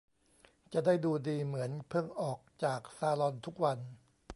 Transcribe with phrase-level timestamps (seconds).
[0.73, 3.79] จะได้ดูดีเหมือนเพิ่งออกจากซาลอนทุกวัน